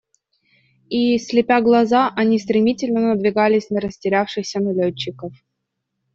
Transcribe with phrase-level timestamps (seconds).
[0.89, 5.31] И, слепя глаза, они стремительно надвигались на растерявшихся налетчиков.